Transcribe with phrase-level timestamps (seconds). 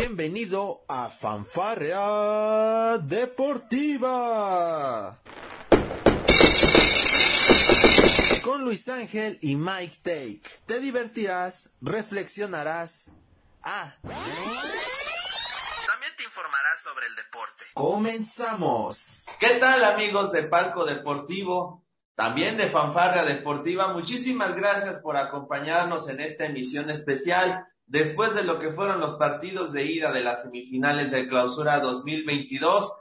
[0.00, 4.38] Bienvenido a Fanfarrea Deportiva.
[8.44, 10.42] Con Luis Ángel y Mike Take.
[10.66, 13.10] Te divertirás, reflexionarás.
[13.64, 13.96] Ah.
[14.02, 14.22] También
[16.16, 17.64] te informarás sobre el deporte.
[17.74, 19.26] Comenzamos.
[19.40, 21.84] ¿Qué tal amigos de Palco Deportivo?
[22.14, 23.92] También de Fanfarrea Deportiva.
[23.92, 29.72] Muchísimas gracias por acompañarnos en esta emisión especial después de lo que fueron los partidos
[29.72, 32.92] de ida de las semifinales de clausura 2022.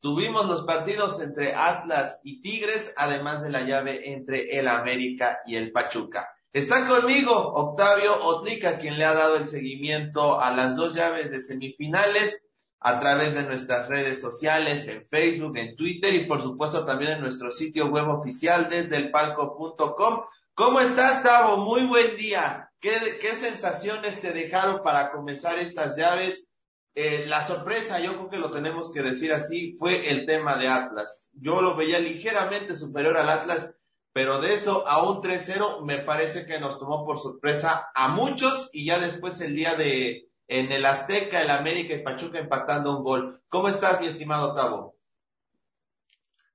[0.00, 5.56] Tuvimos los partidos entre Atlas y Tigres, además de la llave entre el América y
[5.56, 6.28] el Pachuca.
[6.52, 11.40] Está conmigo Octavio Otlica, quien le ha dado el seguimiento a las dos llaves de
[11.40, 12.44] semifinales
[12.80, 17.20] a través de nuestras redes sociales, en Facebook, en Twitter y por supuesto también en
[17.20, 20.22] nuestro sitio web oficial desde elpalco.com.
[20.54, 21.56] ¿Cómo estás, Tavo?
[21.56, 22.67] Muy buen día.
[22.80, 26.48] ¿Qué, sensaciones te dejaron para comenzar estas llaves?
[26.94, 30.68] Eh, la sorpresa, yo creo que lo tenemos que decir así, fue el tema de
[30.68, 31.30] Atlas.
[31.32, 33.74] Yo lo veía ligeramente superior al Atlas,
[34.12, 38.70] pero de eso a un 3-0 me parece que nos tomó por sorpresa a muchos
[38.72, 43.04] y ya después el día de en el Azteca, el América y Pachuca empatando un
[43.04, 43.42] gol.
[43.48, 44.96] ¿Cómo estás, mi estimado Tavo?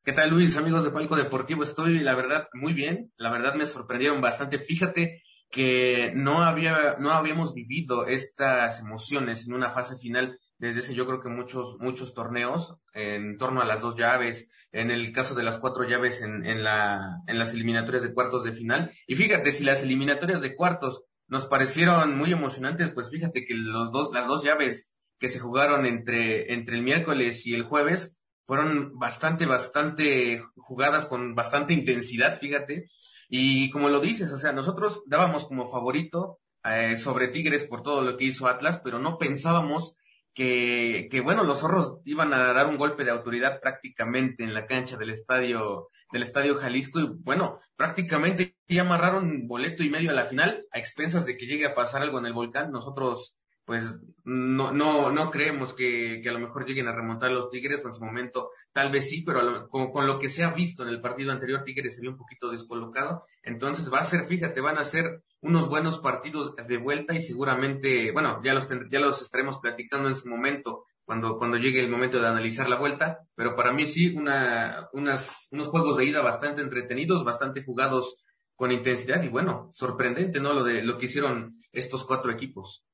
[0.04, 0.58] ¿Qué tal, Luis?
[0.58, 3.14] Amigos de Palco Deportivo, estoy, la verdad, muy bien.
[3.18, 4.58] La verdad me sorprendieron bastante.
[4.58, 5.22] Fíjate
[5.54, 11.06] que no había, no habíamos vivido estas emociones en una fase final desde ese, yo
[11.06, 15.44] creo que muchos, muchos torneos en torno a las dos llaves, en el caso de
[15.44, 18.92] las cuatro llaves en, en la, en las eliminatorias de cuartos de final.
[19.06, 23.92] Y fíjate, si las eliminatorias de cuartos nos parecieron muy emocionantes, pues fíjate que los
[23.92, 28.18] dos, las dos llaves que se jugaron entre, entre el miércoles y el jueves
[28.48, 32.90] fueron bastante, bastante jugadas con bastante intensidad, fíjate.
[33.36, 38.04] Y como lo dices, o sea, nosotros dábamos como favorito eh, sobre Tigres por todo
[38.04, 39.96] lo que hizo Atlas, pero no pensábamos
[40.36, 44.68] que, que, bueno, los zorros iban a dar un golpe de autoridad prácticamente en la
[44.68, 50.14] cancha del estadio, del estadio Jalisco y bueno, prácticamente ya amarraron boleto y medio a
[50.14, 52.70] la final a expensas de que llegue a pasar algo en el volcán.
[52.70, 53.36] Nosotros
[53.66, 57.84] pues no, no, no creemos que, que, a lo mejor lleguen a remontar los Tigres,
[57.84, 60.90] en su momento tal vez sí, pero con, con, lo que se ha visto en
[60.90, 64.84] el partido anterior, Tigres se un poquito descolocado, entonces va a ser, fíjate, van a
[64.84, 70.08] ser unos buenos partidos de vuelta y seguramente, bueno, ya los, ya los estaremos platicando
[70.08, 73.86] en su momento, cuando, cuando llegue el momento de analizar la vuelta, pero para mí
[73.86, 78.18] sí, una, unas, unos juegos de ida bastante entretenidos, bastante jugados
[78.56, 80.54] con intensidad y bueno, sorprendente, ¿no?
[80.54, 82.86] Lo de lo que hicieron estos cuatro equipos.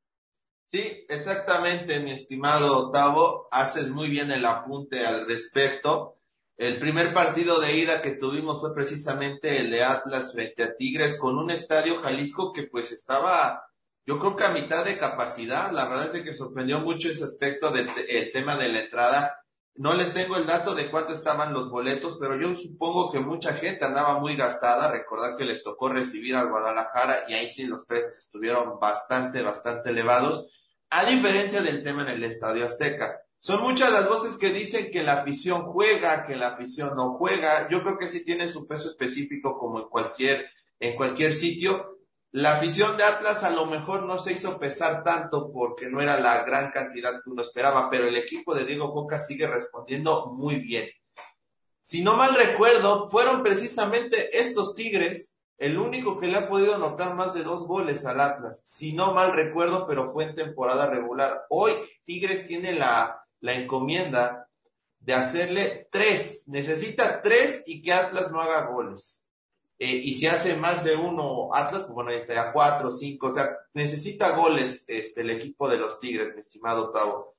[0.69, 3.47] Sí, exactamente, mi estimado Octavo.
[3.49, 6.17] Haces muy bien el apunte al respecto.
[6.57, 11.17] El primer partido de ida que tuvimos fue precisamente el de Atlas frente a Tigres
[11.17, 13.63] con un estadio Jalisco que pues estaba,
[14.05, 15.71] yo creo que a mitad de capacidad.
[15.71, 19.41] La verdad es que sorprendió mucho ese aspecto del el tema de la entrada.
[19.75, 23.53] No les tengo el dato de cuánto estaban los boletos, pero yo supongo que mucha
[23.53, 24.91] gente andaba muy gastada.
[24.91, 29.91] Recordar que les tocó recibir al Guadalajara y ahí sí los precios estuvieron bastante, bastante
[29.91, 30.47] elevados
[30.89, 33.21] a diferencia del tema en el Estadio Azteca.
[33.39, 37.69] Son muchas las voces que dicen que la afición juega, que la afición no juega.
[37.69, 40.47] Yo creo que sí tiene su peso específico como en cualquier,
[40.79, 41.98] en cualquier sitio.
[42.31, 46.19] La afición de Atlas a lo mejor no se hizo pesar tanto porque no era
[46.19, 50.57] la gran cantidad que uno esperaba, pero el equipo de Diego Coca sigue respondiendo muy
[50.57, 50.87] bien.
[51.85, 57.15] Si no mal recuerdo, fueron precisamente estos Tigres el único que le ha podido anotar
[57.15, 61.45] más de dos goles al Atlas, si no mal recuerdo, pero fue en temporada regular.
[61.49, 61.73] Hoy
[62.03, 64.47] Tigres tiene la, la encomienda
[64.99, 69.18] de hacerle tres, necesita tres y que Atlas no haga goles.
[69.81, 73.49] Eh, y si hace más de uno Atlas, pues bueno, estaría cuatro, cinco, o sea,
[73.73, 77.37] necesita goles este, el equipo de los Tigres, mi estimado Tavo.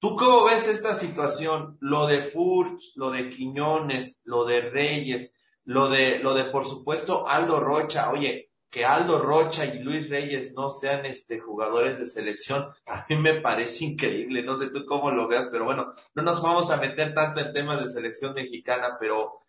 [0.00, 1.76] ¿Tú cómo ves esta situación?
[1.80, 5.32] Lo de Furch, lo de Quiñones, lo de Reyes,
[5.64, 10.52] lo de, lo de, por supuesto, Aldo Rocha, oye, que Aldo Rocha y Luis Reyes
[10.54, 15.10] no sean este jugadores de selección, a mí me parece increíble, no sé tú cómo
[15.10, 18.96] lo veas, pero bueno, no nos vamos a meter tanto en temas de selección mexicana,
[18.98, 19.42] pero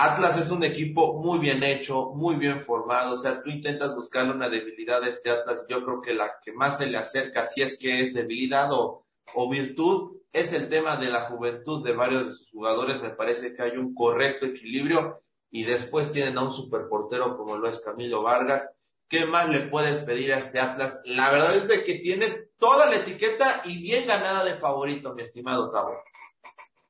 [0.00, 4.30] Atlas es un equipo muy bien hecho, muy bien formado, o sea, tú intentas buscarle
[4.30, 7.62] una debilidad a este Atlas, yo creo que la que más se le acerca, si
[7.62, 9.04] es que es debilidad o,
[9.50, 13.60] virtud, es el tema de la juventud de varios de sus jugadores, me parece que
[13.60, 18.70] hay un correcto equilibrio y después tienen a un superportero como lo es Camilo Vargas.
[19.08, 21.00] ¿Qué más le puedes pedir a este Atlas?
[21.06, 25.22] La verdad es de que tiene toda la etiqueta y bien ganada de favorito, mi
[25.22, 25.96] estimado Tavo.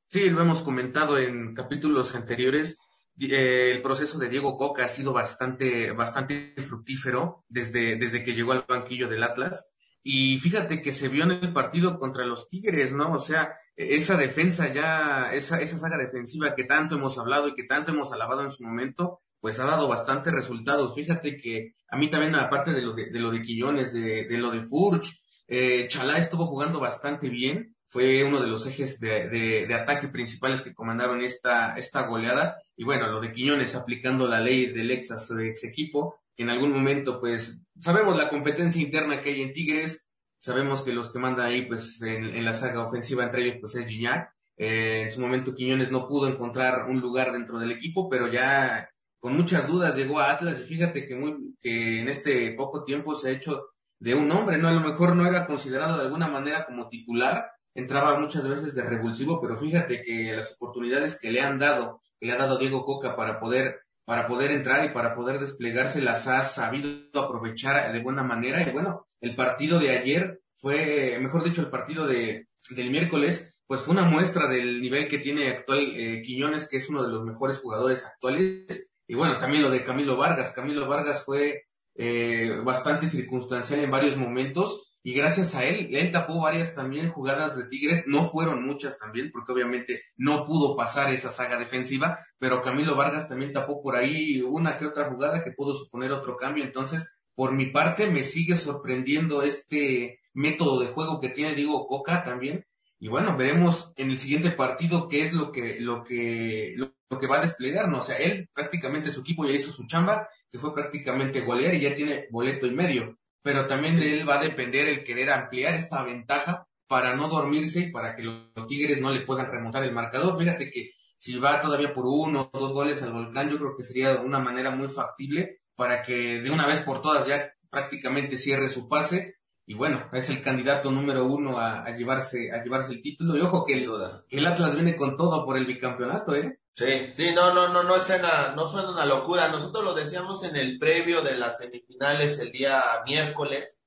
[0.08, 2.78] Sí, lo hemos comentado en capítulos anteriores.
[3.20, 8.52] Eh, el proceso de Diego Coca ha sido bastante, bastante fructífero desde, desde que llegó
[8.52, 9.70] al banquillo del Atlas.
[10.02, 13.12] y fíjate que se vio en el partido contra los Tigres, ¿no?
[13.12, 17.64] O sea, esa defensa ya, esa, esa saga defensiva que tanto hemos hablado y que
[17.64, 20.94] tanto hemos alabado en su momento, pues ha dado bastantes resultados.
[20.94, 24.38] Fíjate que a mí también, aparte de lo de, de lo de Quillones, de, de
[24.38, 29.28] lo de Furch, eh, Chalá estuvo jugando bastante bien, fue uno de los ejes de,
[29.28, 32.58] de, de, ataque principales que comandaron esta, esta goleada.
[32.76, 36.42] Y bueno, lo de Quiñones aplicando la ley del ex a su ex equipo, que
[36.42, 40.06] en algún momento, pues, sabemos la competencia interna que hay en Tigres,
[40.38, 43.74] sabemos que los que mandan ahí, pues, en, en la saga ofensiva entre ellos, pues
[43.74, 44.30] es Gignac.
[44.58, 48.90] Eh, en su momento Quiñones no pudo encontrar un lugar dentro del equipo, pero ya
[49.20, 53.14] con muchas dudas llegó a Atlas y fíjate que, muy, que en este poco tiempo
[53.14, 53.68] se ha hecho
[54.00, 54.68] de un hombre, ¿no?
[54.68, 58.82] A lo mejor no era considerado de alguna manera como titular, entraba muchas veces de
[58.82, 62.84] revulsivo, pero fíjate que las oportunidades que le han dado, que le ha dado Diego
[62.84, 68.00] Coca para poder, para poder entrar y para poder desplegarse, las ha sabido aprovechar de
[68.00, 68.62] buena manera.
[68.62, 73.80] Y bueno, el partido de ayer fue, mejor dicho, el partido de, del miércoles, pues
[73.82, 77.24] fue una muestra del nivel que tiene actual eh, Quiñones, que es uno de los
[77.24, 78.90] mejores jugadores actuales.
[79.06, 80.50] Y bueno, también lo de Camilo Vargas.
[80.50, 81.62] Camilo Vargas fue
[81.94, 87.56] eh, bastante circunstancial en varios momentos y gracias a él, él tapó varias también jugadas
[87.56, 92.60] de Tigres, no fueron muchas también, porque obviamente no pudo pasar esa saga defensiva, pero
[92.60, 96.64] Camilo Vargas también tapó por ahí una que otra jugada que pudo suponer otro cambio,
[96.64, 102.24] entonces, por mi parte, me sigue sorprendiendo este método de juego que tiene Diego Coca
[102.24, 102.66] también,
[103.00, 107.26] y bueno, veremos en el siguiente partido qué es lo que, lo que, lo, que
[107.28, 107.98] va a desplegar, ¿no?
[107.98, 111.80] O sea, él prácticamente su equipo ya hizo su chamba, que fue prácticamente golear y
[111.80, 115.74] ya tiene boleto y medio pero también de él va a depender el querer ampliar
[115.74, 119.92] esta ventaja para no dormirse y para que los Tigres no le puedan remontar el
[119.92, 120.38] marcador.
[120.38, 123.82] Fíjate que si va todavía por uno o dos goles al volcán, yo creo que
[123.82, 128.68] sería una manera muy factible para que de una vez por todas ya prácticamente cierre
[128.68, 129.36] su pase.
[129.66, 133.36] Y bueno, es el candidato número uno a, a llevarse, a llevarse el título.
[133.36, 133.90] Y ojo que el,
[134.30, 136.58] el Atlas viene con todo por el bicampeonato, ¿eh?
[136.78, 139.48] Sí, sí, no, no, no, no suena, no suena una locura.
[139.48, 143.82] Nosotros lo decíamos en el previo de las semifinales el día miércoles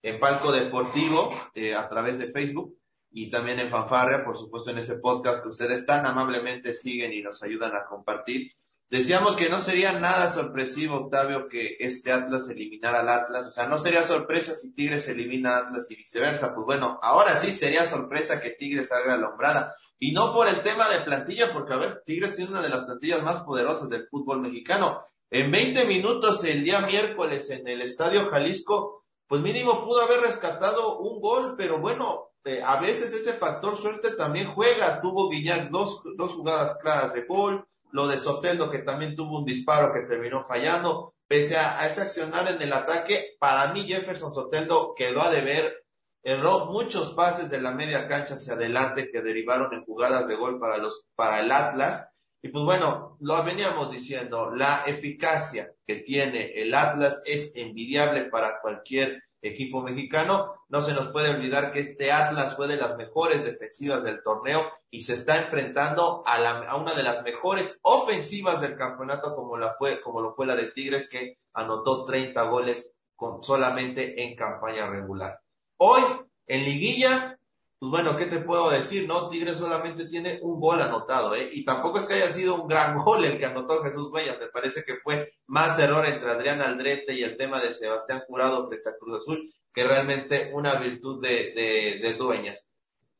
[0.00, 2.78] en Palco Deportivo eh, a través de Facebook
[3.10, 7.20] y también en Fanfarria, por supuesto en ese podcast que ustedes tan amablemente siguen y
[7.20, 8.52] nos ayudan a compartir.
[8.88, 13.48] Decíamos que no sería nada sorpresivo, Octavio, que este Atlas eliminara al Atlas.
[13.48, 16.54] O sea, no sería sorpresa si Tigres elimina a Atlas y viceversa.
[16.54, 19.74] Pues bueno, ahora sí sería sorpresa que Tigres haga la hombrada.
[19.98, 22.84] Y no por el tema de plantilla, porque a ver, Tigres tiene una de las
[22.84, 25.02] plantillas más poderosas del fútbol mexicano.
[25.30, 30.98] En 20 minutos el día miércoles en el Estadio Jalisco, pues mínimo pudo haber rescatado
[30.98, 35.00] un gol, pero bueno, eh, a veces ese factor suerte también juega.
[35.00, 39.44] Tuvo Guiñac dos, dos jugadas claras de gol, lo de Soteldo que también tuvo un
[39.44, 41.14] disparo que terminó fallando.
[41.26, 45.85] Pese a, a ese accionar en el ataque, para mí Jefferson Soteldo quedó a deber
[46.26, 50.58] erró muchos pases de la media cancha hacia adelante que derivaron en jugadas de gol
[50.58, 52.10] para los, para el Atlas.
[52.42, 58.60] Y pues bueno, lo veníamos diciendo, la eficacia que tiene el Atlas es envidiable para
[58.60, 60.64] cualquier equipo mexicano.
[60.68, 64.68] No se nos puede olvidar que este Atlas fue de las mejores defensivas del torneo
[64.90, 69.56] y se está enfrentando a, la, a una de las mejores ofensivas del campeonato como,
[69.56, 74.34] la fue, como lo fue la de Tigres que anotó 30 goles con, solamente en
[74.34, 75.38] campaña regular.
[75.78, 76.02] Hoy,
[76.46, 77.38] en liguilla,
[77.78, 79.06] pues bueno, ¿qué te puedo decir?
[79.06, 81.50] No, Tigres solamente tiene un gol anotado, ¿eh?
[81.52, 84.48] Y tampoco es que haya sido un gran gol el que anotó Jesús Huellas, me
[84.48, 88.88] parece que fue más error entre Adrián Aldrete y el tema de Sebastián Curado frente
[88.88, 92.70] a Cruz Azul que realmente una virtud de, de, de dueñas.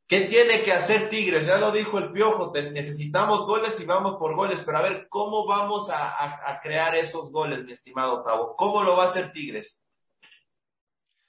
[0.08, 1.46] ¿Qué tiene que hacer Tigres?
[1.46, 5.46] Ya lo dijo el Piojo, necesitamos goles y vamos por goles, pero a ver, ¿cómo
[5.46, 8.54] vamos a, a, a crear esos goles, mi estimado Octavo?
[8.56, 9.85] ¿Cómo lo va a hacer Tigres?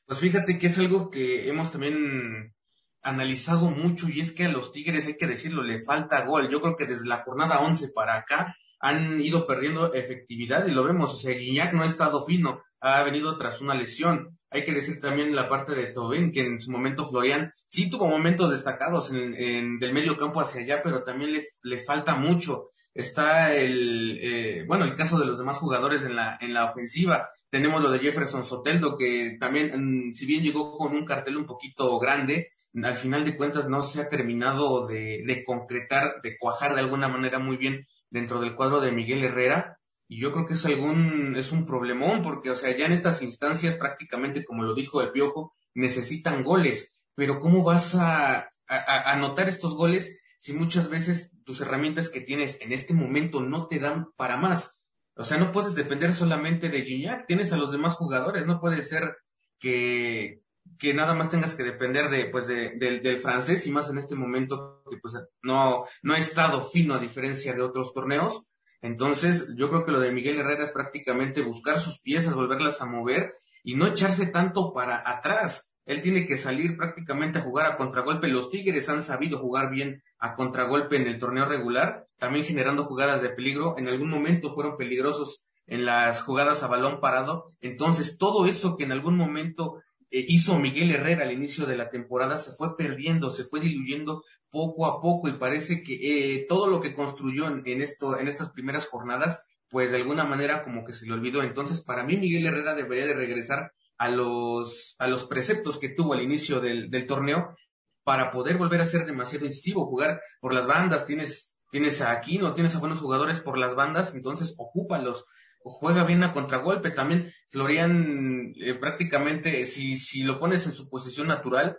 [0.08, 2.56] Pues fíjate que es algo que hemos también
[3.02, 6.48] analizado mucho y es que a los Tigres, hay que decirlo, le falta gol.
[6.50, 10.86] Yo creo que desde la jornada 11 para acá han ido perdiendo efectividad y lo
[10.86, 11.14] vemos.
[11.14, 14.40] O sea, Guiñac no ha estado fino, ha venido tras una lesión.
[14.50, 18.08] Hay que decir también la parte de Tobin, que en su momento Florian sí tuvo
[18.08, 22.70] momentos destacados en, en del medio campo hacia allá, pero también le, le falta mucho
[22.98, 27.30] está el, eh, bueno, el caso de los demás jugadores en la, en la ofensiva.
[27.50, 31.46] Tenemos lo de Jefferson Soteldo, que también, mm, si bien llegó con un cartel un
[31.46, 32.50] poquito grande,
[32.84, 37.08] al final de cuentas no se ha terminado de, de concretar, de cuajar de alguna
[37.08, 39.80] manera muy bien dentro del cuadro de Miguel Herrera.
[40.08, 43.22] Y yo creo que es algún, es un problemón, porque, o sea, ya en estas
[43.22, 46.98] instancias, prácticamente como lo dijo el Piojo, necesitan goles.
[47.14, 52.22] Pero ¿cómo vas a, a, a anotar estos goles si muchas veces tus herramientas que
[52.22, 54.82] tienes en este momento no te dan para más?
[55.16, 58.84] O sea, no puedes depender solamente de Gignac, tienes a los demás jugadores, no puede
[58.84, 59.18] ser
[59.60, 60.42] que,
[60.78, 64.84] que nada más tengas que depender de, pues, del francés y más en este momento
[64.90, 68.48] que pues no, no ha estado fino a diferencia de otros torneos.
[68.82, 72.86] Entonces, yo creo que lo de Miguel Herrera es prácticamente buscar sus piezas, volverlas a
[72.86, 75.72] mover y no echarse tanto para atrás.
[75.88, 78.28] Él tiene que salir prácticamente a jugar a contragolpe.
[78.28, 83.22] Los Tigres han sabido jugar bien a contragolpe en el torneo regular, también generando jugadas
[83.22, 83.76] de peligro.
[83.78, 87.46] En algún momento fueron peligrosos en las jugadas a balón parado.
[87.62, 91.90] Entonces, todo eso que en algún momento eh, hizo Miguel Herrera al inicio de la
[91.90, 96.68] temporada se fue perdiendo, se fue diluyendo poco a poco y parece que eh, todo
[96.68, 100.94] lo que construyó en, esto, en estas primeras jornadas, pues de alguna manera como que
[100.94, 101.44] se le olvidó.
[101.44, 106.14] Entonces, para mí Miguel Herrera debería de regresar a los, a los preceptos que tuvo
[106.14, 107.56] al inicio del, del torneo
[108.04, 112.54] para poder volver a ser demasiado incisivo, jugar por las bandas, tienes, tienes a Aquino,
[112.54, 115.26] tienes a buenos jugadores por las bandas, entonces ocúpalos,
[115.62, 116.92] juega bien a contragolpe.
[116.92, 121.78] También Florian eh, prácticamente, si, si lo pones en su posición natural,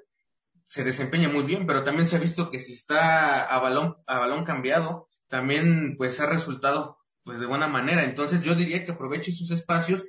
[0.65, 4.19] se desempeña muy bien, pero también se ha visto que si está a balón, a
[4.19, 8.05] balón cambiado, también pues ha resultado pues de buena manera.
[8.05, 10.05] Entonces yo diría que aproveche sus espacios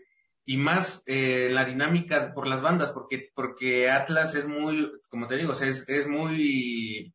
[0.46, 5.38] y más eh, la dinámica por las bandas, porque, porque Atlas es muy, como te
[5.38, 7.14] digo, es, es muy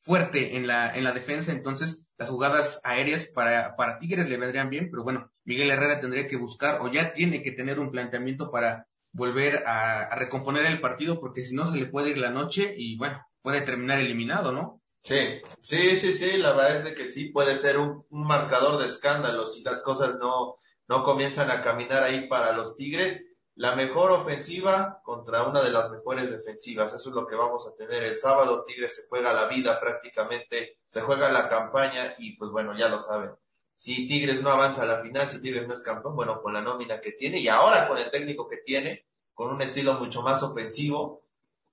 [0.00, 4.70] fuerte en la, en la defensa, entonces las jugadas aéreas para, para Tigres le vendrían
[4.70, 8.50] bien, pero bueno, Miguel Herrera tendría que buscar o ya tiene que tener un planteamiento
[8.50, 12.74] para volver a, recomponer el partido, porque si no se le puede ir la noche
[12.76, 14.82] y bueno, puede terminar eliminado, ¿no?
[15.02, 18.80] Sí, sí, sí, sí, la verdad es de que sí puede ser un, un marcador
[18.80, 20.56] de escándalo si las cosas no,
[20.90, 25.88] no comienzan a caminar ahí para los Tigres la mejor ofensiva contra una de las
[25.88, 26.92] mejores defensivas.
[26.92, 28.64] Eso es lo que vamos a tener el sábado.
[28.64, 32.98] Tigres se juega la vida prácticamente, se juega la campaña y pues bueno, ya lo
[32.98, 33.30] saben.
[33.76, 36.60] Si Tigres no avanza a la final, si Tigres no es campeón, bueno, con la
[36.60, 40.42] nómina que tiene y ahora con el técnico que tiene, con un estilo mucho más
[40.42, 41.22] ofensivo,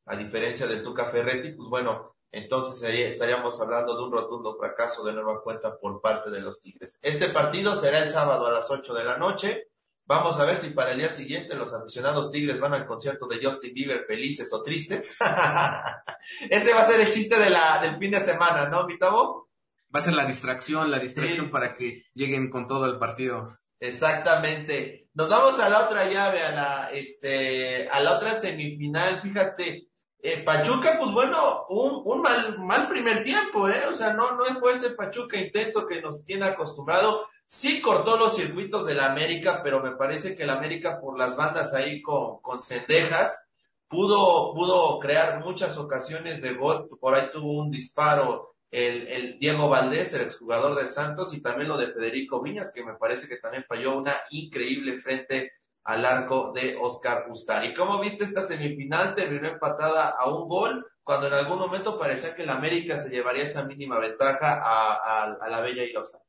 [0.05, 5.13] a diferencia del Tuca Ferretti, pues bueno, entonces estaríamos hablando de un rotundo fracaso de
[5.13, 6.99] nueva cuenta por parte de los Tigres.
[7.01, 9.67] Este partido será el sábado a las 8 de la noche.
[10.05, 13.43] Vamos a ver si para el día siguiente los aficionados tigres van al concierto de
[13.43, 15.17] Justin Bieber felices o tristes.
[16.49, 19.49] Ese va a ser el chiste de la, del fin de semana, ¿no, Vitavo?
[19.93, 23.47] Va a ser la distracción, la distracción para que lleguen con todo el partido.
[23.79, 25.09] Exactamente.
[25.13, 29.19] Nos vamos a la otra llave, a la, este, a la otra semifinal.
[29.19, 29.86] Fíjate,
[30.21, 33.85] eh, Pachuca, pues bueno, un, mal, mal primer tiempo, ¿eh?
[33.91, 38.35] O sea, no, no fue ese Pachuca intenso que nos tiene acostumbrado Sí cortó los
[38.35, 42.41] circuitos de la América, pero me parece que la América por las bandas ahí con,
[42.41, 43.41] con cendejas
[43.87, 46.89] pudo, pudo crear muchas ocasiones de gol.
[46.99, 51.69] Por ahí tuvo un disparo el, el Diego Valdés, el exjugador de Santos, y también
[51.69, 55.53] lo de Federico Viñas, que me parece que también falló una increíble frente
[55.87, 57.69] al arco de Oscar Ustari.
[57.69, 59.15] ¿Y cómo viste esta semifinal?
[59.15, 63.43] Terminó empatada a un gol, cuando en algún momento parecía que la América se llevaría
[63.43, 66.19] esa mínima ventaja a, a, la Bella Irosa.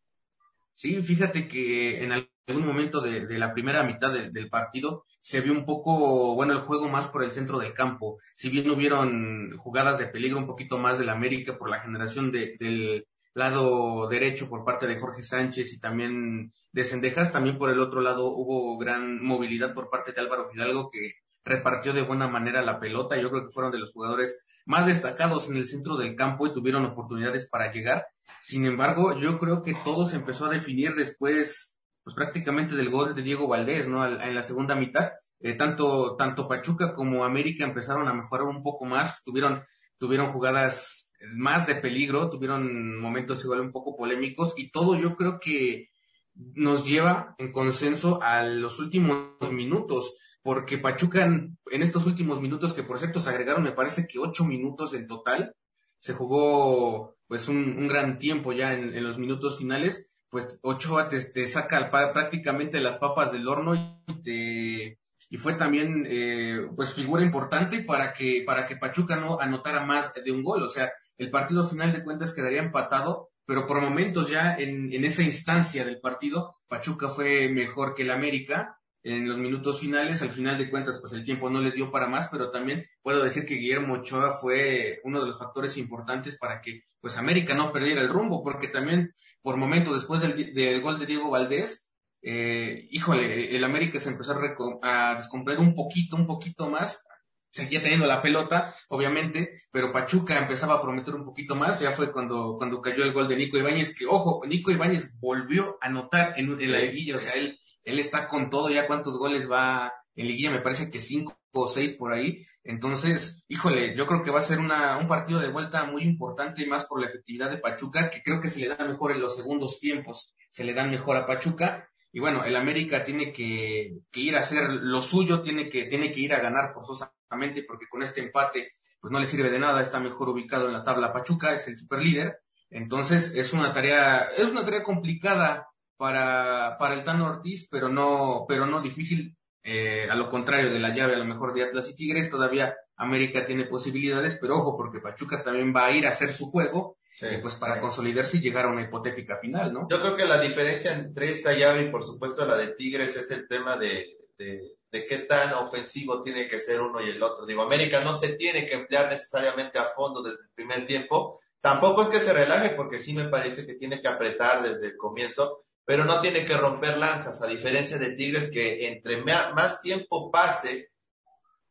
[0.74, 5.66] Sí, fíjate que en algún momento de, la primera mitad del partido se vio un
[5.66, 8.20] poco, bueno, el juego más por el centro del campo.
[8.34, 13.07] Si bien hubieron jugadas de peligro un poquito más del América por la generación del
[13.38, 18.00] lado derecho por parte de Jorge Sánchez y también de Cendejas, también por el otro
[18.00, 21.12] lado hubo gran movilidad por parte de Álvaro Fidalgo que
[21.44, 23.16] repartió de buena manera la pelota.
[23.16, 26.52] Yo creo que fueron de los jugadores más destacados en el centro del campo y
[26.52, 28.06] tuvieron oportunidades para llegar.
[28.40, 33.14] Sin embargo, yo creo que todo se empezó a definir después, pues prácticamente del gol
[33.14, 34.06] de Diego Valdés, ¿no?
[34.06, 38.84] En la segunda mitad, eh, tanto, tanto Pachuca como América empezaron a mejorar un poco
[38.84, 39.64] más, tuvieron,
[39.98, 45.40] tuvieron jugadas más de peligro, tuvieron momentos igual un poco polémicos y todo yo creo
[45.40, 45.90] que
[46.34, 52.82] nos lleva en consenso a los últimos minutos porque Pachuca en, estos últimos minutos, que
[52.82, 55.54] por cierto se agregaron, me parece que ocho minutos en total,
[55.98, 61.46] se jugó pues un, gran tiempo ya en, los minutos finales, pues Ochoa te, te
[61.46, 64.98] saca prácticamente las papas del horno y te
[65.30, 70.14] y fue también eh, pues figura importante para que para que Pachuca no anotara más
[70.14, 74.30] de un gol, o sea, el partido final de cuentas quedaría empatado, pero por momentos
[74.30, 79.38] ya en, en esa instancia del partido Pachuca fue mejor que el América en los
[79.38, 80.22] minutos finales.
[80.22, 83.22] Al final de cuentas, pues el tiempo no les dio para más, pero también puedo
[83.24, 87.72] decir que Guillermo Ochoa fue uno de los factores importantes para que pues América no
[87.72, 91.86] perdiera el rumbo, porque también por momentos después del, gol de Diego Valdés,
[92.22, 97.04] eh, híjole, el América se empezó a, a descomprar un poquito, un poquito más,
[97.50, 102.12] seguía teniendo la pelota, obviamente, pero Pachuca empezaba a prometer un poquito más, ya fue
[102.12, 106.34] cuando, cuando cayó el gol de Nico Ibáñez, que ojo, Nico Ibáñez volvió a anotar
[106.36, 109.92] en, en la liguilla, o sea, él él está con todo, ya cuántos goles va
[110.14, 112.44] en liguilla, me parece que cinco seis por ahí.
[112.62, 116.62] Entonces, híjole, yo creo que va a ser una, un partido de vuelta muy importante
[116.62, 119.20] y más por la efectividad de Pachuca, que creo que se le da mejor en
[119.20, 121.88] los segundos tiempos, se le dan mejor a Pachuca.
[122.12, 126.12] Y bueno, el América tiene que, que ir a hacer lo suyo, tiene que, tiene
[126.12, 127.17] que ir a ganar forzosamente,
[127.66, 130.84] porque con este empate, pues no le sirve de nada, está mejor ubicado en la
[130.84, 132.40] tabla Pachuca, es el superlíder.
[132.70, 138.44] Entonces, es una tarea, es una tarea complicada para, para el Tano Ortiz, pero no,
[138.48, 141.90] pero no difícil eh, a lo contrario de la llave, a lo mejor de Atlas
[141.90, 146.10] y Tigres, todavía América tiene posibilidades, pero ojo, porque Pachuca también va a ir a
[146.10, 149.88] hacer su juego, eh, pues para consolidarse y llegar a una hipotética final, ¿no?
[149.90, 153.30] Yo creo que la diferencia entre esta llave y por supuesto la de Tigres es
[153.30, 154.06] el tema de,
[154.38, 157.44] de, de qué tan ofensivo tiene que ser uno y el otro.
[157.46, 162.02] Digo, América no se tiene que emplear necesariamente a fondo desde el primer tiempo, tampoco
[162.02, 165.64] es que se relaje porque sí me parece que tiene que apretar desde el comienzo,
[165.84, 170.90] pero no tiene que romper lanzas, a diferencia de Tigres que entre más tiempo pase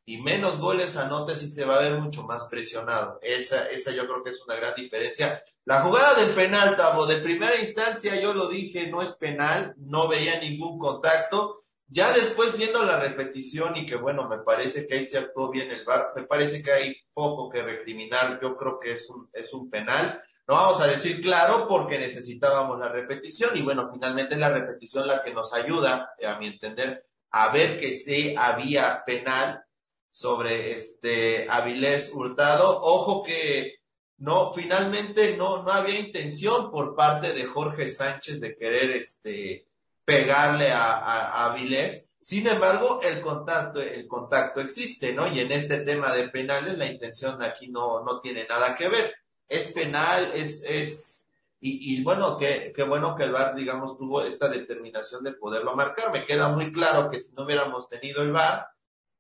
[0.10, 3.20] y menos goles anote, sí se va a ver mucho más presionado.
[3.22, 5.44] Esa, esa yo creo que es una gran diferencia.
[5.66, 10.08] La jugada del penal, Tavo, de primera instancia yo lo dije, no es penal, no
[10.08, 11.66] veía ningún contacto.
[11.90, 15.72] Ya después viendo la repetición y que bueno, me parece que ahí se actuó bien
[15.72, 19.54] el VAR, me parece que hay poco que recriminar, yo creo que es un, es
[19.54, 20.22] un penal.
[20.48, 25.08] No vamos a decir claro porque necesitábamos la repetición y bueno, finalmente es la repetición
[25.08, 29.64] la que nos ayuda, a mi entender, a ver que sí había penal
[30.10, 32.82] sobre este Avilés Hurtado.
[32.82, 33.76] Ojo que
[34.18, 39.68] no, finalmente no, no había intención por parte de Jorge Sánchez de querer este
[40.08, 42.08] pegarle a, a, Avilés.
[42.22, 45.28] Sin embargo, el contacto, el contacto existe, ¿no?
[45.28, 49.14] Y en este tema de penales, la intención aquí no, no tiene nada que ver
[49.48, 54.22] es penal, es, es, y, y bueno, qué, qué bueno que el VAR, digamos, tuvo
[54.22, 56.12] esta determinación de poderlo marcar.
[56.12, 58.68] Me queda muy claro que si no hubiéramos tenido el VAR,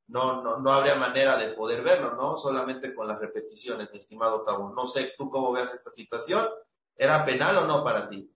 [0.08, 2.38] no, no, no habría manera de poder verlo, ¿no?
[2.38, 4.74] Solamente con las repeticiones, mi estimado Tabo.
[4.74, 6.48] No sé tú cómo veas esta situación.
[6.96, 8.30] ¿Era penal o no para ti?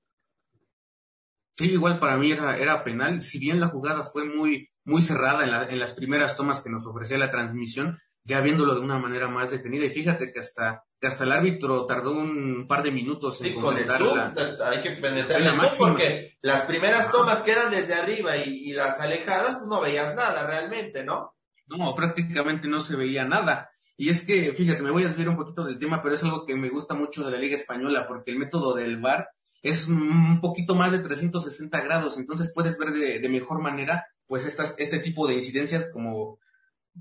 [1.55, 3.21] Sí, igual para mí era, era penal.
[3.21, 6.69] Si bien la jugada fue muy, muy cerrada en, la, en las primeras tomas que
[6.69, 9.85] nos ofrecía la transmisión, ya viéndolo de una manera más detenida.
[9.85, 14.01] Y fíjate que hasta, que hasta el árbitro tardó un par de minutos en comentar
[14.63, 19.57] Hay que penetrar la porque las primeras tomas que eran desde arriba y, las alejadas,
[19.57, 21.35] pues no veías nada realmente, ¿no?
[21.67, 23.69] No, prácticamente no se veía nada.
[23.97, 26.45] Y es que, fíjate, me voy a desviar un poquito del tema, pero es algo
[26.45, 29.29] que me gusta mucho de la Liga Española, porque el método del VAR
[29.61, 34.45] es un poquito más de 360 grados, entonces puedes ver de, de mejor manera, pues,
[34.45, 36.39] estas, este tipo de incidencias como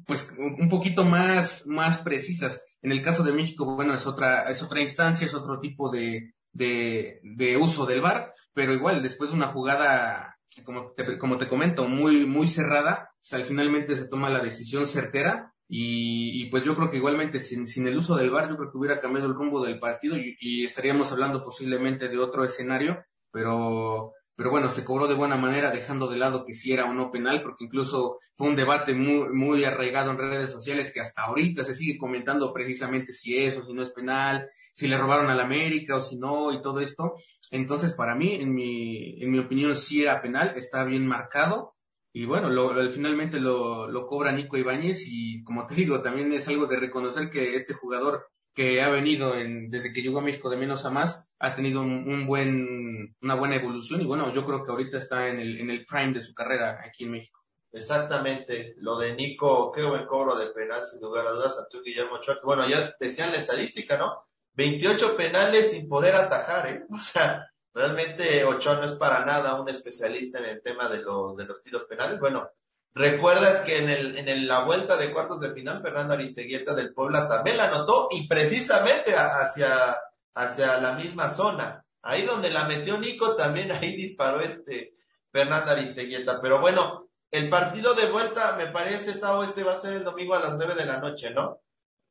[0.07, 2.61] pues un poquito más, más precisas.
[2.83, 6.35] En el caso de México, bueno, es otra, es otra instancia, es otro tipo de,
[6.53, 11.46] de, de uso del VAR, pero igual después de una jugada, como te, como te
[11.46, 16.64] comento, muy, muy cerrada, o sea, finalmente se toma la decisión certera y, y, pues
[16.64, 19.28] yo creo que igualmente sin, sin el uso del VAR, yo creo que hubiera cambiado
[19.28, 24.70] el rumbo del partido y, y estaríamos hablando posiblemente de otro escenario, pero pero bueno,
[24.70, 27.64] se cobró de buena manera, dejando de lado que si era o no penal, porque
[27.66, 31.98] incluso fue un debate muy, muy arraigado en redes sociales que hasta ahorita se sigue
[31.98, 36.00] comentando precisamente si es o si no es penal, si le robaron al América o
[36.00, 37.16] si no, y todo esto.
[37.50, 41.74] Entonces, para mí, en mi, en mi opinión, sí era penal, está bien marcado.
[42.12, 46.49] Y bueno, lo, finalmente lo, lo cobra Nico Ibáñez y como te digo, también es
[46.49, 50.51] algo de reconocer que este jugador que ha venido en, desde que llegó a México
[50.51, 54.64] de menos a más, ha tenido un, buen, una buena evolución y bueno, yo creo
[54.64, 57.40] que ahorita está en el, en el prime de su carrera aquí en México.
[57.73, 61.81] Exactamente, lo de Nico, qué buen cobro de penal, sin lugar a dudas, a tu
[61.81, 64.25] Guillermo Ochoa, bueno, ya decían la estadística, ¿no?
[64.55, 66.85] 28 penales sin poder atajar, ¿eh?
[66.90, 71.35] O sea, realmente Ochoa no es para nada un especialista en el tema de, lo,
[71.35, 72.20] de los tiros penales.
[72.20, 72.50] Bueno,
[72.92, 77.28] Recuerdas que en, el, en la vuelta de cuartos de final, Fernando Aristeguieta del Puebla
[77.28, 79.96] también la anotó y precisamente hacia,
[80.35, 81.85] hacia la misma zona.
[82.02, 84.94] Ahí donde la metió Nico, también ahí disparó este
[85.30, 86.40] Fernando Aristeguieta.
[86.40, 90.35] Pero bueno, el partido de vuelta, me parece, Tavo, este va a ser el domingo
[90.35, 91.61] a las nueve de la noche, ¿no?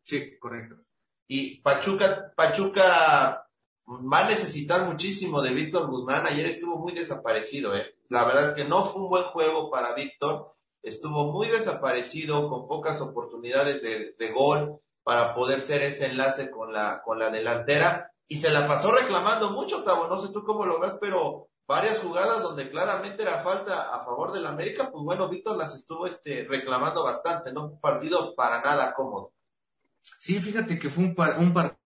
[0.04, 0.78] Sí, correcto.
[1.28, 3.49] Y Pachuca, Pachuca
[3.90, 6.26] va a necesitar muchísimo de Víctor Guzmán.
[6.28, 7.96] Ayer estuvo muy desaparecido, ¿eh?
[8.10, 12.68] La verdad es que no fue un buen juego para Víctor estuvo muy desaparecido, con
[12.68, 18.38] pocas oportunidades de, gol para poder ser ese enlace con la, con la delantera y
[18.38, 22.44] se la pasó reclamando mucho, Tavo, no sé tú cómo lo ves, pero varias jugadas
[22.44, 27.04] donde claramente era falta a favor del América, pues bueno, Víctor las estuvo este, reclamando
[27.04, 27.66] bastante, ¿no?
[27.66, 29.34] Un partido para nada cómodo.
[30.20, 31.79] Sí, fíjate que fue un, un partido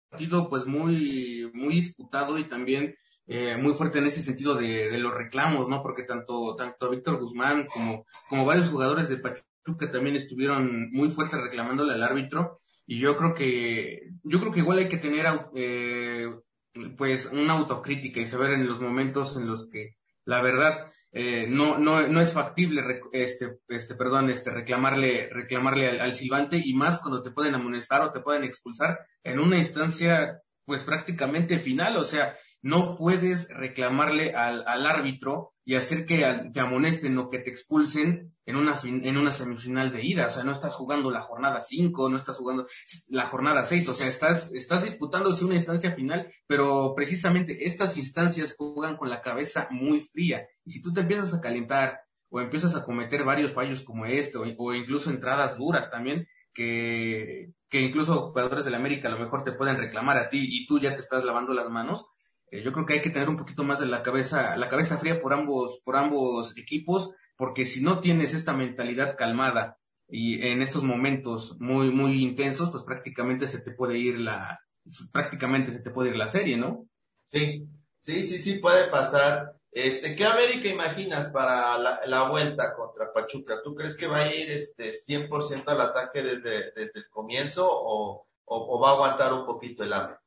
[0.50, 2.96] pues muy, muy disputado y también
[3.26, 5.82] eh, muy fuerte en ese sentido de, los reclamos, ¿no?
[5.82, 11.40] Porque tanto, tanto Víctor Guzmán como, como varios jugadores de Pachuca también estuvieron muy fuertes
[11.40, 16.28] reclamándole al árbitro y yo creo que yo creo que igual hay que tener eh,
[16.98, 19.96] pues una autocrítica y saber en los momentos en los que
[20.26, 26.00] la verdad eh, no, no, no es factible este, este, perdón, este, reclamarle, reclamarle al,
[26.00, 30.42] al, silbante y más cuando te pueden amonestar o te pueden expulsar en una instancia
[30.66, 36.60] pues prácticamente final, o sea, no puedes reclamarle al, al árbitro y hacer que te
[36.60, 40.28] amonesten o que te expulsen en una, en una semifinal de ida.
[40.28, 42.68] O sea, no estás jugando la jornada 5, no estás jugando
[43.10, 43.90] la jornada 6.
[43.90, 49.22] O sea, estás, estás disputándose una instancia final, pero precisamente estas instancias juegan con la
[49.22, 50.46] cabeza muy fría.
[50.66, 54.38] Y si tú te empiezas a calentar o empiezas a cometer varios fallos como este,
[54.38, 59.44] o, incluso entradas duras también, que, que incluso jugadores de la América a lo mejor
[59.44, 62.06] te pueden reclamar a ti y tú ya te estás lavando las manos,
[62.62, 65.22] yo creo que hay que tener un poquito más de la cabeza, la cabeza fría
[65.22, 70.84] por ambos, por ambos equipos, porque si no tienes esta mentalidad calmada y en estos
[70.84, 74.60] momentos muy, muy intensos, pues prácticamente se te puede ir la,
[75.12, 76.88] prácticamente se te puede ir la serie, ¿no?
[77.32, 77.68] Sí,
[78.00, 79.56] sí, sí, sí puede pasar.
[79.72, 83.62] Este, ¿qué América imaginas para la, vuelta contra Pachuca?
[83.64, 88.28] ¿Tú crees que va a ir este 100% al ataque desde, desde el comienzo o,
[88.46, 90.18] o, va a aguantar un poquito el hambre?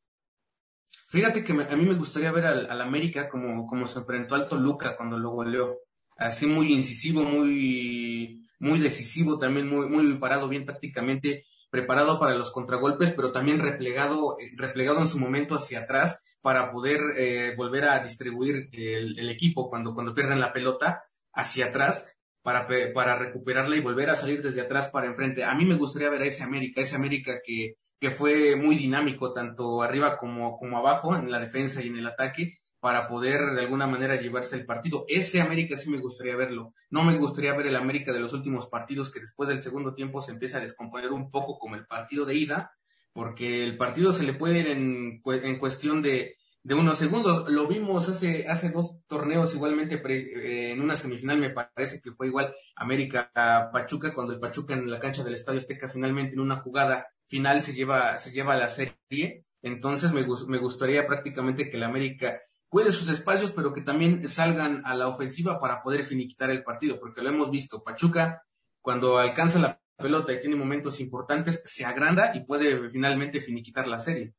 [1.07, 4.97] Fíjate que a mí me gustaría ver al, América como, como se enfrentó al Toluca
[4.97, 5.77] cuando lo goleó.
[6.17, 12.51] Así muy incisivo, muy, muy decisivo, también muy, muy parado bien tácticamente, preparado para los
[12.51, 17.99] contragolpes, pero también replegado, replegado en su momento hacia atrás para poder eh, volver a
[17.99, 23.81] distribuir el, el, equipo cuando, cuando pierden la pelota hacia atrás para, para recuperarla y
[23.81, 25.43] volver a salir desde atrás para enfrente.
[25.43, 29.33] A mí me gustaría ver a ese América, ese América que, que fue muy dinámico
[29.33, 33.61] tanto arriba como, como abajo, en la defensa y en el ataque, para poder de
[33.61, 35.05] alguna manera llevarse el partido.
[35.07, 36.73] Ese América sí me gustaría verlo.
[36.91, 40.21] No me gustaría ver el América de los últimos partidos que después del segundo tiempo
[40.21, 42.71] se empieza a descomponer un poco como el partido de ida,
[43.13, 47.49] porque el partido se le puede ir en, en cuestión de, de unos segundos.
[47.49, 52.27] Lo vimos hace, hace dos torneos igualmente eh, en una semifinal, me parece que fue
[52.27, 53.31] igual América
[53.73, 57.61] Pachuca, cuando el Pachuca en la cancha del Estadio Azteca finalmente en una jugada final
[57.61, 59.45] se lleva, se lleva la serie.
[59.61, 64.81] Entonces me, me gustaría prácticamente que el América cuide sus espacios, pero que también salgan
[64.85, 67.83] a la ofensiva para poder finiquitar el partido, porque lo hemos visto.
[67.83, 68.43] Pachuca,
[68.81, 73.99] cuando alcanza la pelota y tiene momentos importantes, se agranda y puede finalmente finiquitar la
[73.99, 74.33] serie.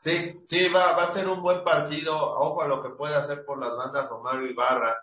[0.00, 2.16] Sí, sí, va, va a ser un buen partido.
[2.16, 4.96] Ojo a lo que puede hacer por las bandas Romario Ibarra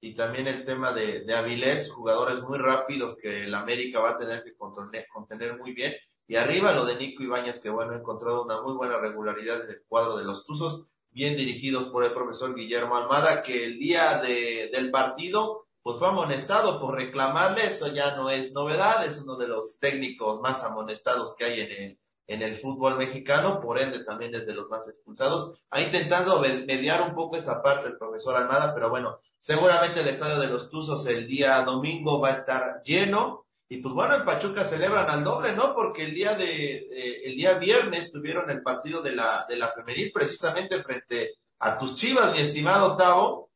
[0.00, 4.18] y también el tema de, de Avilés, jugadores muy rápidos que el América va a
[4.18, 5.92] tener que contener muy bien.
[6.30, 9.70] Y arriba lo de Nico Ibáñez, que bueno, ha encontrado una muy buena regularidad en
[9.70, 14.18] el cuadro de los Tuzos, bien dirigidos por el profesor Guillermo Almada, que el día
[14.18, 19.36] de, del partido, pues fue amonestado por reclamarle, eso ya no es novedad, es uno
[19.36, 24.04] de los técnicos más amonestados que hay en el, en el fútbol mexicano, por ende
[24.04, 25.58] también desde los más expulsados.
[25.70, 30.38] Ha intentado mediar un poco esa parte el profesor Almada, pero bueno, seguramente el estadio
[30.38, 34.64] de los Tuzos el día domingo va a estar lleno y pues bueno, en Pachuca
[34.64, 35.76] celebran al doble, ¿no?
[35.76, 36.88] Porque el día de,
[37.24, 41.94] el día viernes tuvieron el partido de la, de la femenil precisamente frente a tus
[41.94, 43.52] chivas, mi estimado Tavo.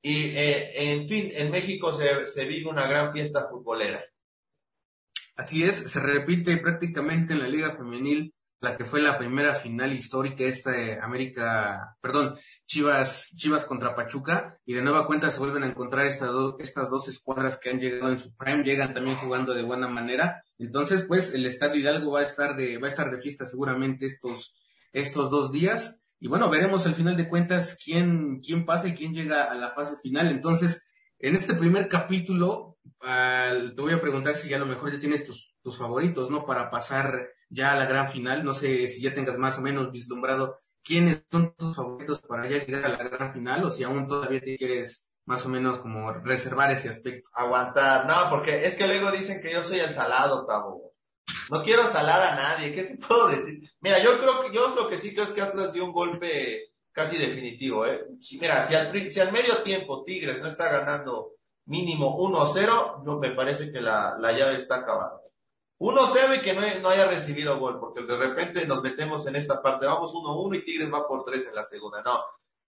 [0.00, 4.02] Y, eh, en fin, en México se, se vive una gran fiesta futbolera.
[5.36, 8.33] Así es, se repite prácticamente en la Liga Femenil
[8.64, 14.58] la que fue la primera final histórica esta de América, perdón, Chivas, Chivas contra Pachuca,
[14.64, 18.10] y de nueva cuenta se vuelven a encontrar estas, estas dos escuadras que han llegado
[18.10, 20.42] en su prime, llegan también jugando de buena manera.
[20.58, 24.06] Entonces, pues, el Estadio Hidalgo va a estar de, va a estar de fiesta seguramente
[24.06, 24.56] estos,
[24.92, 26.00] estos dos días.
[26.18, 29.72] Y bueno, veremos al final de cuentas quién, quién pasa y quién llega a la
[29.72, 30.28] fase final.
[30.30, 30.82] Entonces,
[31.18, 35.24] en este primer capítulo, te voy a preguntar si ya a lo mejor ya tienes
[35.24, 36.44] tus, tus favoritos, ¿no?
[36.44, 38.44] Para pasar ya a la gran final.
[38.44, 42.64] No sé si ya tengas más o menos vislumbrado quiénes son tus favoritos para ya
[42.64, 46.12] llegar a la gran final o si aún todavía te quieres más o menos como
[46.12, 47.30] reservar ese aspecto.
[47.32, 50.92] Aguantar, no, porque es que luego dicen que yo soy el salado, Tabo.
[51.50, 53.62] No quiero salar a nadie, ¿qué te puedo decir?
[53.80, 56.74] Mira, yo creo que, yo lo que sí creo es que Atlas dio un golpe
[56.92, 58.04] casi definitivo, ¿eh?
[58.38, 61.32] mira, si al, si al medio tiempo Tigres no está ganando
[61.64, 65.23] mínimo 1-0, no, me parece que la, la llave está acabada.
[65.84, 69.84] 1-0 y que no, haya recibido gol, porque de repente nos metemos en esta parte,
[69.84, 72.02] vamos 1-1 y Tigres va por 3 en la segunda.
[72.02, 72.20] No,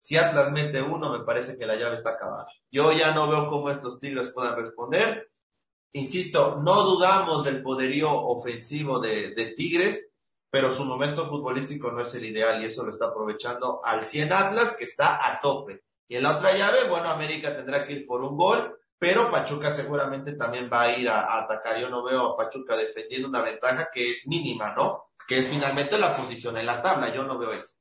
[0.01, 2.45] si Atlas mete 1, me parece que la llave está acabada.
[2.69, 5.31] Yo ya no veo cómo estos Tigres puedan responder.
[5.93, 10.09] Insisto, no dudamos del poderío ofensivo de, de Tigres,
[10.49, 14.33] pero su momento futbolístico no es el ideal y eso lo está aprovechando al 100
[14.33, 15.83] Atlas, que está a tope.
[16.09, 19.71] Y en la otra llave, bueno, América tendrá que ir por un gol pero Pachuca
[19.71, 21.79] seguramente también va a ir a, atacar.
[21.79, 25.11] Yo no veo a Pachuca defendiendo una ventaja que es mínima, ¿no?
[25.27, 27.75] Que es finalmente la posición en la tabla, yo no veo eso.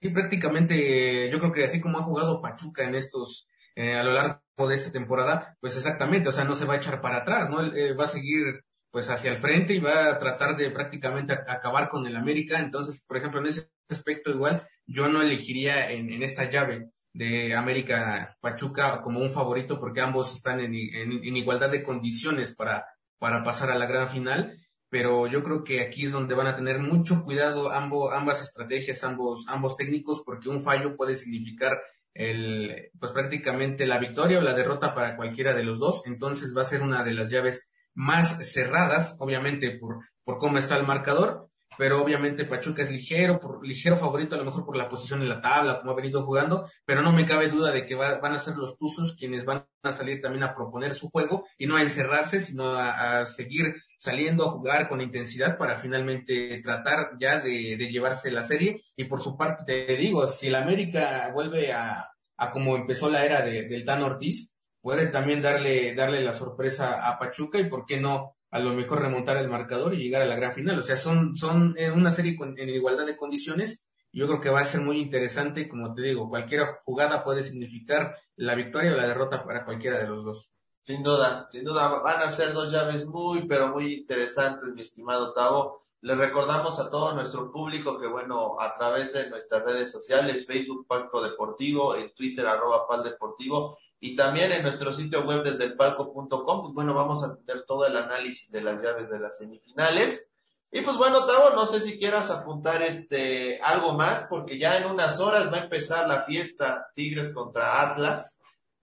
[0.00, 3.46] Sí, prácticamente, yo creo que así como ha jugado Pachuca en estos,
[3.76, 6.78] eh, a lo largo de esta temporada, pues exactamente, o sea, no se va a
[6.78, 7.62] echar para atrás, ¿no?
[7.62, 11.88] Eh, va a seguir pues hacia el frente y va a tratar de prácticamente acabar
[11.88, 12.58] con el América.
[12.58, 17.54] Entonces, por ejemplo, en ese aspecto igual, yo no elegiría en, en esta llave de
[17.54, 22.86] América Pachuca como un favorito porque ambos están en, igualdad de condiciones para,
[23.18, 24.58] para pasar a la gran final.
[24.88, 29.04] Pero yo creo que aquí es donde van a tener mucho cuidado ambos, ambas estrategias,
[29.04, 31.80] ambos, ambos técnicos, porque un fallo puede significar
[32.12, 36.02] el, pues prácticamente la victoria o la derrota para cualquiera de los dos.
[36.04, 40.76] Entonces va a ser una de las llaves más cerradas, obviamente por, por cómo está
[40.76, 41.48] el marcador,
[41.78, 45.28] pero obviamente Pachuca es ligero, por, ligero favorito a lo mejor por la posición en
[45.28, 48.38] la tabla, como ha venido jugando, pero no me cabe duda de que van a
[48.38, 51.82] ser los Tuzos quienes van a salir también a proponer su juego y no a
[51.82, 58.30] encerrarse, sino a, seguir saliendo a jugar con intensidad para finalmente tratar ya de, llevarse
[58.30, 58.82] la serie.
[58.96, 63.24] Y por su parte te digo, si el América vuelve a, a como empezó la
[63.24, 67.86] era de, del Dan Ortiz, puede también darle, darle la sorpresa a Pachuca y por
[67.86, 70.78] qué no a lo mejor remontar el marcador y llegar a la gran final.
[70.78, 73.88] O sea, son, son eh, una serie en igualdad de condiciones.
[74.12, 78.14] Yo creo que va a ser muy interesante, como te digo, cualquier jugada puede significar
[78.36, 80.52] la victoria o la derrota para cualquiera de los dos.
[80.84, 85.32] Sin duda, sin duda, van a ser dos llaves muy, pero muy interesantes, mi estimado
[85.32, 85.86] Tavo.
[86.02, 90.86] Le recordamos a todo nuestro público que, bueno, a través de nuestras redes sociales, Facebook
[90.86, 95.76] Palco Deportivo, en Twitter arroba Pal Deportivo, y también en nuestro sitio web desde el
[95.76, 100.26] palco.com, pues bueno, vamos a tener todo el análisis de las llaves de las semifinales.
[100.72, 104.90] Y pues bueno, Tavo, no sé si quieras apuntar este algo más, porque ya en
[104.90, 108.40] unas horas va a empezar la fiesta Tigres contra Atlas.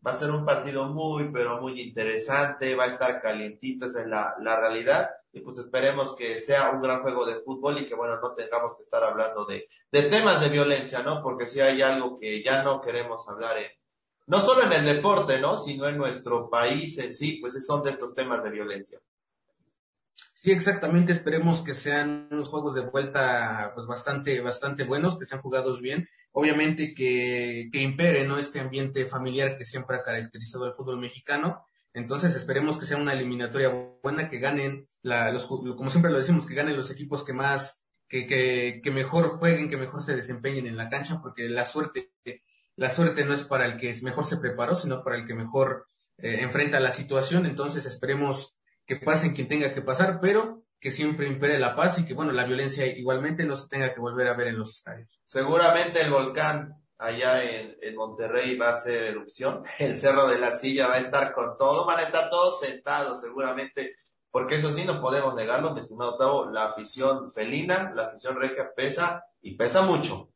[0.08, 4.36] Va a ser un partido muy, pero muy interesante, va a estar calientito, es la,
[4.39, 5.10] la realidad.
[5.34, 8.77] Y pues esperemos que sea un gran juego de fútbol y que bueno, no tengamos
[8.77, 11.21] que estar hablando de, de temas de violencia, ¿no?
[11.21, 13.78] Porque si hay algo que ya no queremos hablar en,
[14.29, 15.57] no solo en el deporte, ¿no?
[15.57, 18.99] Sino en nuestro país en sí, pues son de estos temas de violencia.
[20.35, 21.11] Sí, exactamente.
[21.11, 26.07] Esperemos que sean unos juegos de vuelta, pues bastante, bastante buenos, que sean jugados bien.
[26.31, 28.37] Obviamente que, que impere, ¿no?
[28.37, 31.65] Este ambiente familiar que siempre ha caracterizado al fútbol mexicano.
[31.93, 36.45] Entonces esperemos que sea una eliminatoria buena, que ganen, la, los, como siempre lo decimos,
[36.45, 40.67] que ganen los equipos que más, que, que, que mejor jueguen, que mejor se desempeñen
[40.67, 42.11] en la cancha, porque la suerte
[42.79, 45.85] la suerte no es para el que mejor se preparó, sino para el que mejor
[46.17, 47.45] eh, enfrenta la situación.
[47.45, 52.05] Entonces esperemos que pasen quien tenga que pasar, pero que siempre impere la paz y
[52.05, 55.09] que, bueno, la violencia igualmente no se tenga que volver a ver en los estadios.
[55.25, 60.87] Seguramente el volcán allá en, Monterrey va a hacer erupción, el Cerro de la Silla
[60.87, 63.97] va a estar con todo, van a estar todos sentados seguramente,
[64.31, 68.71] porque eso sí no podemos negarlo, mi estimado Tavo, la afición felina, la afición regia
[68.73, 70.29] pesa y pesa mucho.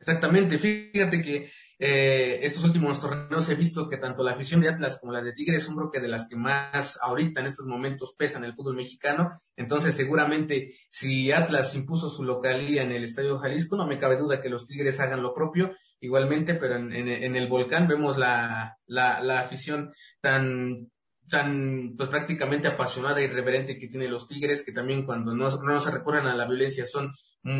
[0.00, 4.98] Exactamente, fíjate que eh, estos últimos torneos he visto que tanto la afición de Atlas
[4.98, 8.44] como la de Tigres son creo de las que más ahorita en estos momentos pesan
[8.44, 9.30] el fútbol mexicano.
[9.56, 14.42] Entonces seguramente si Atlas impuso su localía en el Estadio Jalisco, no me cabe duda
[14.42, 19.22] que los Tigres hagan lo propio igualmente, pero en, en, el volcán vemos la, la,
[19.22, 20.90] la afición tan
[21.30, 25.80] tan pues prácticamente apasionada y reverente que tiene los Tigres, que también cuando no, no
[25.80, 27.10] se recurren a la violencia son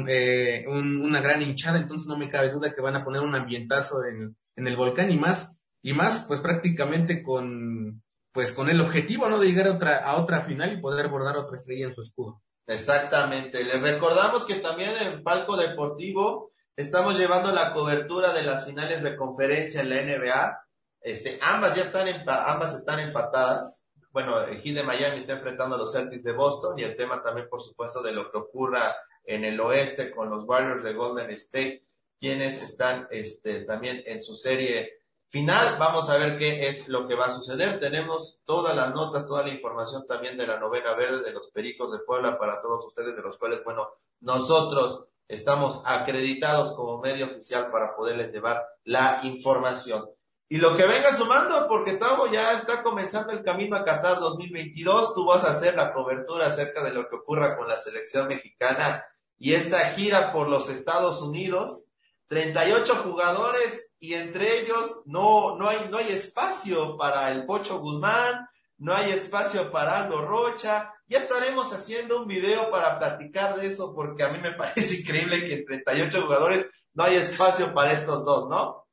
[0.08, 4.04] eh, una gran hinchada, entonces no me cabe duda que van a poner un ambientazo
[4.04, 8.02] en, en, el volcán y más, y más pues prácticamente con
[8.32, 11.36] pues con el objetivo no de llegar a otra, a otra final y poder bordar
[11.36, 12.42] otra estrella en su escudo.
[12.66, 13.64] Exactamente.
[13.64, 19.16] Les recordamos que también en Palco Deportivo estamos llevando la cobertura de las finales de
[19.16, 20.60] conferencia en la NBA
[21.00, 23.86] este, ambas ya están, ambas están empatadas.
[24.12, 27.22] Bueno, el Heat de Miami está enfrentando a los Celtics de Boston y el tema
[27.22, 31.30] también, por supuesto, de lo que ocurra en el oeste con los Warriors de Golden
[31.32, 31.84] State,
[32.18, 35.78] quienes están este, también en su serie final.
[35.78, 37.78] Vamos a ver qué es lo que va a suceder.
[37.78, 41.92] Tenemos todas las notas, toda la información también de la novena verde de los Pericos
[41.92, 43.88] de Puebla para todos ustedes, de los cuales, bueno,
[44.20, 50.10] nosotros estamos acreditados como medio oficial para poderles llevar la información.
[50.52, 55.14] Y lo que venga sumando, porque Tavo ya está comenzando el camino a Qatar 2022,
[55.14, 59.04] tú vas a hacer la cobertura acerca de lo que ocurra con la selección mexicana
[59.38, 61.86] y esta gira por los Estados Unidos.
[62.26, 68.48] 38 jugadores y entre ellos no, no hay, no hay espacio para el Pocho Guzmán,
[68.78, 70.92] no hay espacio para Aldo Rocha.
[71.06, 75.46] Ya estaremos haciendo un video para platicar de eso porque a mí me parece increíble
[75.46, 78.89] que en 38 jugadores no hay espacio para estos dos, ¿no?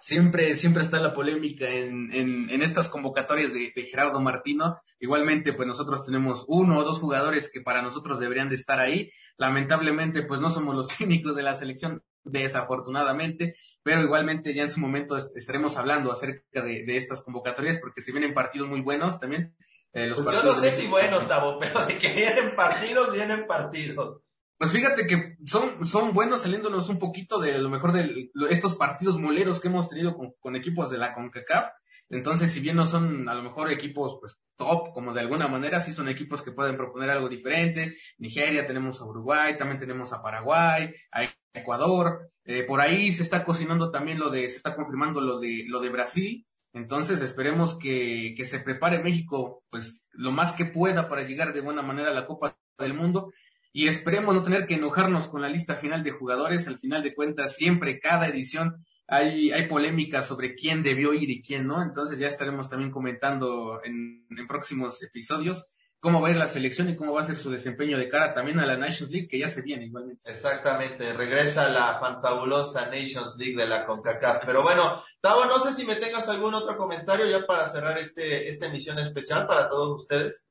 [0.00, 4.80] Siempre, siempre está la polémica en, en, estas convocatorias de, Gerardo Martino.
[4.98, 9.10] Igualmente, pues nosotros tenemos uno o dos jugadores que para nosotros deberían de estar ahí.
[9.36, 14.80] Lamentablemente, pues no somos los técnicos de la selección, desafortunadamente, pero igualmente ya en su
[14.80, 19.56] momento estaremos hablando acerca de, estas convocatorias porque si vienen partidos muy buenos también.
[19.92, 23.46] Eh, los pues yo no sé si buenos, Tavo, pero de que vienen partidos, vienen
[23.46, 24.20] partidos.
[24.60, 29.18] Pues fíjate que son, son buenos saliéndonos un poquito de lo mejor de estos partidos
[29.18, 31.70] moleros que hemos tenido con, equipos de la CONCACAF.
[32.10, 35.80] Entonces, si bien no son a lo mejor equipos pues top, como de alguna manera,
[35.80, 37.96] sí son equipos que pueden proponer algo diferente.
[38.18, 41.22] Nigeria, tenemos a Uruguay, también tenemos a Paraguay, a
[41.54, 42.28] Ecuador.
[42.44, 45.80] Eh, por ahí se está cocinando también lo de, se está confirmando lo de, lo
[45.80, 46.46] de Brasil.
[46.74, 51.62] Entonces esperemos que, que se prepare México pues lo más que pueda para llegar de
[51.62, 53.32] buena manera a la Copa del Mundo
[53.72, 56.66] y esperemos no tener que enojarnos con la lista final de jugadores.
[56.66, 61.42] Al final de cuentas, siempre, cada edición, hay, hay polémica sobre quién debió ir y
[61.42, 61.82] quién no.
[61.82, 65.66] Entonces ya estaremos también comentando en, en próximos episodios
[66.00, 68.32] cómo va a ir la selección y cómo va a ser su desempeño de cara
[68.32, 70.22] también a la Nations League, que ya se viene igualmente.
[70.28, 74.44] Exactamente, regresa la fantabulosa Nations League de la CONCACAF.
[74.46, 78.48] Pero bueno, Tavo, no sé si me tengas algún otro comentario ya para cerrar este,
[78.48, 80.49] esta emisión especial para todos ustedes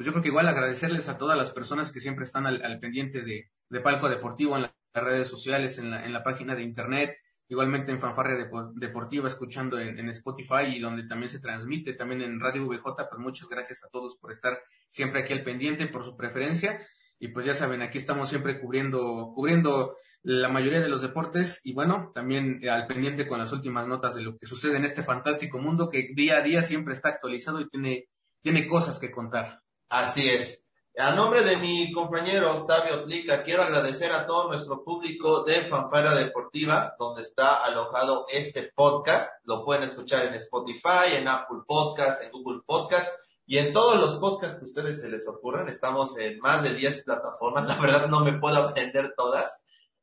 [0.00, 3.20] pues yo creo que igual agradecerles a todas las personas que siempre están al, pendiente
[3.20, 7.18] de, de, Palco Deportivo en las redes sociales, en la, en la página de internet,
[7.48, 12.66] igualmente en Fanfarria Deportiva, escuchando en, Spotify y donde también se transmite, también en Radio
[12.66, 14.58] VJ, pues muchas gracias a todos por estar
[14.88, 16.80] siempre aquí al pendiente, por su preferencia.
[17.18, 21.74] Y pues ya saben, aquí estamos siempre cubriendo, cubriendo la mayoría de los deportes y
[21.74, 25.58] bueno, también al pendiente con las últimas notas de lo que sucede en este fantástico
[25.58, 28.06] mundo que día a día siempre está actualizado y tiene,
[28.40, 29.60] tiene cosas que contar.
[29.90, 30.64] Así es.
[30.96, 36.14] A nombre de mi compañero Octavio Tlica, quiero agradecer a todo nuestro público de Fanfara
[36.14, 39.32] Deportiva, donde está alojado este podcast.
[39.42, 43.08] Lo pueden escuchar en Spotify, en Apple Podcast, en Google Podcast
[43.46, 45.68] y en todos los podcasts que ustedes se les ocurran.
[45.68, 47.64] Estamos en más de 10 plataformas.
[47.66, 49.60] La verdad no me puedo aprender todas.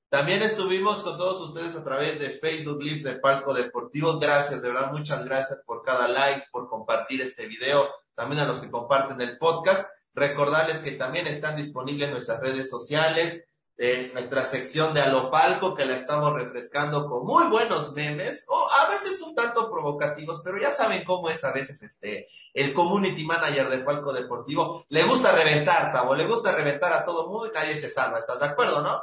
[0.09, 4.19] También estuvimos con todos ustedes a través de Facebook Live de Palco Deportivo.
[4.19, 8.59] Gracias, de verdad, muchas gracias por cada like, por compartir este video también a los
[8.59, 9.87] que comparten el podcast.
[10.13, 13.43] Recordarles que también están disponibles nuestras redes sociales,
[13.77, 18.89] en nuestra sección de Alopalco, que la estamos refrescando con muy buenos memes, o a
[18.89, 23.69] veces un tanto provocativos, pero ya saben cómo es a veces este, el community manager
[23.69, 24.83] de Palco Deportivo.
[24.89, 28.17] Le gusta reventar, Tavo, le gusta reventar a todo mundo y nadie se salva.
[28.17, 28.99] ¿Estás de acuerdo, no?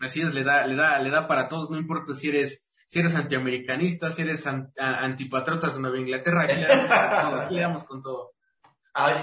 [0.00, 2.98] Así es, le da, le da, le da para todos, no importa si eres si
[2.98, 8.32] eres antiamericanista, si eres antipatriotas de Nueva Inglaterra, aquí le damos con todo,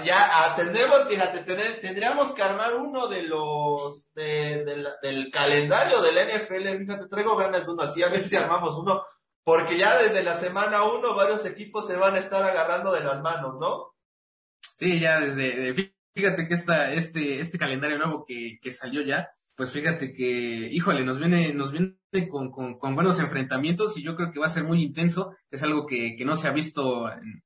[0.04, 1.44] ya ah, tendremos, fíjate,
[1.80, 4.64] tendríamos que armar uno de los de,
[5.02, 6.78] del calendario del NFL.
[6.78, 9.02] Fíjate, traigo ganas de uno así, a ver si armamos uno,
[9.44, 13.20] porque ya desde la semana uno varios equipos se van a estar agarrando de las
[13.22, 13.94] manos, ¿no?
[14.78, 19.72] Sí, ya desde, fíjate que esta, este, este calendario nuevo que, que salió ya, pues
[19.72, 21.96] fíjate que, híjole, nos viene, nos viene
[22.30, 25.34] con, con, con, buenos enfrentamientos y yo creo que va a ser muy intenso.
[25.50, 27.42] Es algo que, que no se ha visto en,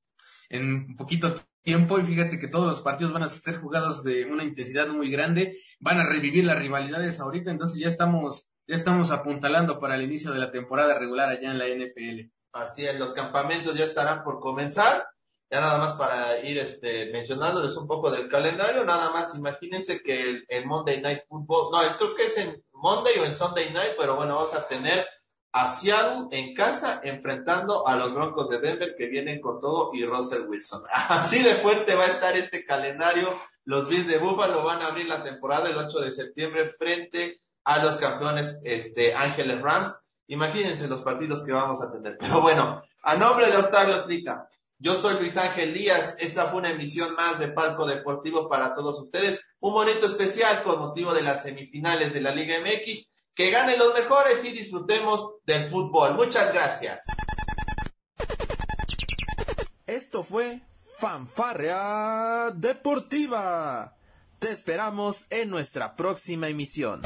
[0.52, 4.44] en poquito tiempo y fíjate que todos los partidos van a ser jugados de una
[4.44, 9.80] intensidad muy grande, van a revivir las rivalidades ahorita, entonces ya estamos, ya estamos apuntalando
[9.80, 12.30] para el inicio de la temporada regular allá en la NFL.
[12.52, 15.06] Así es, los campamentos ya estarán por comenzar.
[15.50, 20.44] Ya nada más para ir este, mencionándoles un poco del calendario, nada más imagínense que
[20.48, 24.16] el, Monday Night Football, no, creo que es en Monday o en Sunday Night, pero
[24.16, 25.06] bueno, vamos a tener
[25.52, 30.04] a Seattle en casa enfrentando a los Broncos de Denver que vienen con todo y
[30.04, 30.82] Russell Wilson.
[30.90, 33.28] Así de fuerte va a estar este calendario.
[33.64, 37.82] Los Bills de Buffalo van a abrir la temporada el 8 de septiembre frente a
[37.84, 39.94] los campeones este, Ángeles Rams.
[40.28, 42.16] Imagínense los partidos que vamos a tener.
[42.18, 46.16] Pero bueno, a nombre de Octavio Plica, yo soy Luis Ángel Díaz.
[46.18, 49.44] Esta fue una emisión más de Palco Deportivo para todos ustedes.
[49.60, 53.94] Un bonito especial con motivo de las semifinales de la Liga MX que ganen los
[53.94, 56.14] mejores y disfrutemos del fútbol.
[56.14, 57.06] Muchas gracias.
[59.86, 60.62] Esto fue
[60.98, 63.96] Fanfarrea Deportiva.
[64.38, 67.02] Te esperamos en nuestra próxima emisión.